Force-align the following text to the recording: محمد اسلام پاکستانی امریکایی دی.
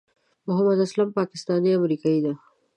محمد 0.47 0.79
اسلام 0.85 1.09
پاکستانی 1.17 1.75
امریکایی 1.77 2.19
دی. 2.23 2.33